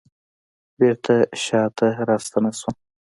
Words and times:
بیرته 0.77 1.15
شاته 1.43 1.87
راستنه 2.09 2.51
شوم 2.59 2.75